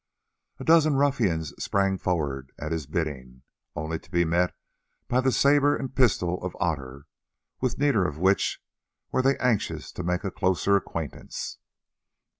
A 0.57 0.63
dozen 0.63 0.95
ruffians 0.95 1.53
sprang 1.63 1.99
forward 1.99 2.51
at 2.57 2.71
his 2.71 2.87
bidding, 2.87 3.43
only 3.75 3.99
to 3.99 4.09
be 4.09 4.25
met 4.25 4.51
by 5.07 5.21
the 5.21 5.31
sabre 5.31 5.75
and 5.75 5.95
pistol 5.95 6.43
of 6.43 6.57
Otter, 6.59 7.05
with 7.59 7.77
neither 7.77 8.07
of 8.07 8.17
which 8.17 8.59
were 9.11 9.21
they 9.21 9.37
anxious 9.37 9.91
to 9.91 10.01
make 10.01 10.23
a 10.23 10.31
closer 10.31 10.75
acquaintance. 10.75 11.59